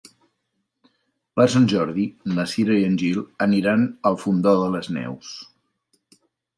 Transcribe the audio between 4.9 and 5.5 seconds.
Neus.